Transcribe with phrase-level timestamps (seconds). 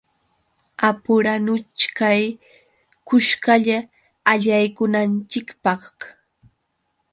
[0.89, 2.21] Apuranuchkay
[3.07, 3.77] kuskalla
[4.31, 5.95] allaykunanchikpaq.